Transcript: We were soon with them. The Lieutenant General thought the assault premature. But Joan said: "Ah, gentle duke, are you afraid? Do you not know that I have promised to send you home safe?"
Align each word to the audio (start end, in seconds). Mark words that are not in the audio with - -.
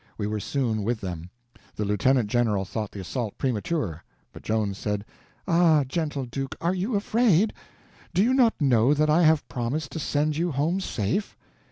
We 0.17 0.25
were 0.25 0.39
soon 0.39 0.81
with 0.81 0.99
them. 0.99 1.29
The 1.75 1.85
Lieutenant 1.85 2.27
General 2.27 2.65
thought 2.65 2.89
the 2.89 2.99
assault 3.01 3.37
premature. 3.37 4.03
But 4.33 4.41
Joan 4.41 4.73
said: 4.73 5.05
"Ah, 5.47 5.83
gentle 5.87 6.25
duke, 6.25 6.55
are 6.59 6.73
you 6.73 6.95
afraid? 6.95 7.53
Do 8.11 8.23
you 8.23 8.33
not 8.33 8.59
know 8.59 8.95
that 8.95 9.11
I 9.11 9.21
have 9.21 9.47
promised 9.47 9.91
to 9.91 9.99
send 9.99 10.37
you 10.37 10.51
home 10.53 10.79
safe?" 10.79 11.37